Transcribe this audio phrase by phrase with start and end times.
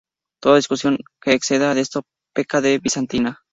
[0.41, 2.01] Toda discusión que exceda de esto,
[2.33, 3.41] peca de bizantina.